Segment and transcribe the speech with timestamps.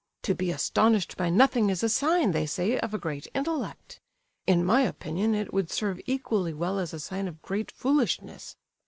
[0.23, 3.99] "To be astonished by nothing is a sign, they say, of a great intellect.
[4.47, 8.55] In my opinion it would serve equally well as a sign of great foolishness.